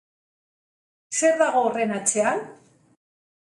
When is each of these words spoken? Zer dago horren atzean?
Zer 1.19 1.37
dago 1.43 1.63
horren 1.67 1.95
atzean? 2.01 2.43